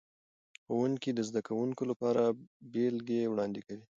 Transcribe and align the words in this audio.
ښوونکي 0.63 1.09
د 1.13 1.19
زده 1.29 1.41
کوونکو 1.47 1.83
لپاره 1.91 2.23
بیلګې 2.71 3.21
وړاندې 3.31 3.61
کوي. 3.67 3.85